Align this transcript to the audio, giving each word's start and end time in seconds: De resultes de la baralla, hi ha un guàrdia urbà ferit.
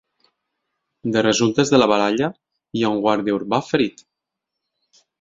De 1.17 1.23
resultes 1.25 1.73
de 1.75 1.81
la 1.83 1.89
baralla, 1.93 2.31
hi 2.79 2.83
ha 2.89 2.93
un 2.97 3.05
guàrdia 3.07 3.39
urbà 3.41 3.63
ferit. 3.71 4.07